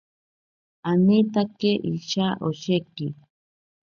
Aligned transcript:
Anitake 0.89 1.71
isha 1.93 2.27
osheki. 2.47 3.07